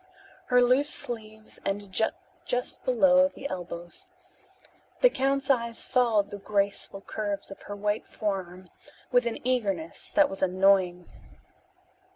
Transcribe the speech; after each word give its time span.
Her 0.47 0.63
loose 0.63 0.89
sleeves 0.89 1.59
ended 1.63 1.95
just 2.43 2.83
below 2.83 3.27
the 3.27 3.47
elbows. 3.51 4.07
The 5.01 5.11
count's 5.11 5.47
eyes 5.51 5.85
followed 5.85 6.31
the 6.31 6.39
graceful 6.39 7.01
curves 7.01 7.51
of 7.51 7.61
her 7.69 7.75
white 7.75 8.07
forearm 8.07 8.71
with 9.11 9.27
an 9.27 9.37
eagerness 9.47 10.09
that 10.15 10.27
was 10.27 10.41
annoying. 10.41 11.07